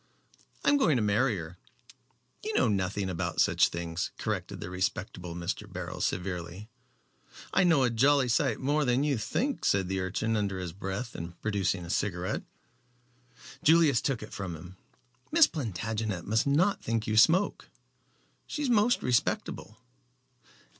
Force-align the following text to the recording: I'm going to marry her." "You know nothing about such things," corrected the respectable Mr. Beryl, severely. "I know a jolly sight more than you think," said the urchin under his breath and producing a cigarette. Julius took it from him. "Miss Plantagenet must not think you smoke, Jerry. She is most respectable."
I'm 0.65 0.77
going 0.77 0.95
to 0.95 1.03
marry 1.03 1.37
her." 1.37 1.59
"You 2.43 2.55
know 2.55 2.67
nothing 2.67 3.07
about 3.07 3.39
such 3.39 3.67
things," 3.67 4.09
corrected 4.17 4.59
the 4.59 4.71
respectable 4.71 5.35
Mr. 5.35 5.71
Beryl, 5.71 6.01
severely. 6.01 6.69
"I 7.53 7.63
know 7.65 7.83
a 7.83 7.91
jolly 7.91 8.27
sight 8.27 8.59
more 8.59 8.83
than 8.83 9.03
you 9.03 9.19
think," 9.19 9.63
said 9.63 9.89
the 9.89 9.99
urchin 9.99 10.35
under 10.35 10.57
his 10.57 10.73
breath 10.73 11.13
and 11.13 11.39
producing 11.43 11.85
a 11.85 11.91
cigarette. 11.91 12.41
Julius 13.61 14.01
took 14.01 14.23
it 14.23 14.33
from 14.33 14.55
him. 14.55 14.75
"Miss 15.31 15.45
Plantagenet 15.45 16.25
must 16.25 16.47
not 16.47 16.81
think 16.83 17.05
you 17.05 17.15
smoke, 17.15 17.65
Jerry. 17.65 17.71
She 18.47 18.61
is 18.63 18.69
most 18.71 19.03
respectable." 19.03 19.77